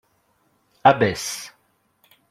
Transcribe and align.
Abbesse 0.83 1.53